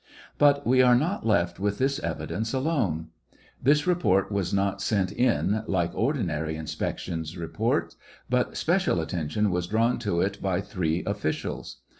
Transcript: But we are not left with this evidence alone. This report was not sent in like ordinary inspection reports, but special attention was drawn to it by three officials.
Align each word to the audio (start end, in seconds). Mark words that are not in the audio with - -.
But 0.39 0.65
we 0.65 0.81
are 0.81 0.95
not 0.95 1.27
left 1.27 1.59
with 1.59 1.77
this 1.77 1.99
evidence 1.99 2.55
alone. 2.55 3.09
This 3.61 3.85
report 3.85 4.31
was 4.31 4.51
not 4.51 4.81
sent 4.81 5.11
in 5.11 5.61
like 5.67 5.91
ordinary 5.93 6.55
inspection 6.55 7.23
reports, 7.37 7.97
but 8.27 8.57
special 8.57 8.99
attention 8.99 9.51
was 9.51 9.67
drawn 9.67 9.99
to 9.99 10.19
it 10.21 10.41
by 10.41 10.59
three 10.59 11.03
officials. 11.05 11.81